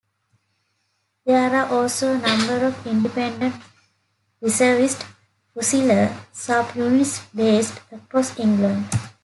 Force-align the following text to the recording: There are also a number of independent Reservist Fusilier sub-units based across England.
There 1.27 1.55
are 1.55 1.71
also 1.71 2.15
a 2.15 2.17
number 2.17 2.65
of 2.65 2.87
independent 2.87 3.53
Reservist 4.41 5.05
Fusilier 5.53 6.11
sub-units 6.33 7.19
based 7.35 7.79
across 7.91 8.39
England. 8.39 8.85